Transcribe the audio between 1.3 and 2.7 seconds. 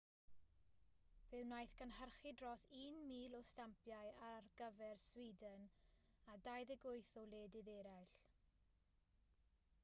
wnaeth gynhyrchu dros